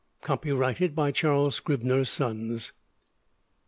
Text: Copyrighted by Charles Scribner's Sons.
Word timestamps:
Copyrighted 0.23 0.95
by 0.95 1.11
Charles 1.11 1.53
Scribner's 1.53 2.09
Sons. 2.09 2.71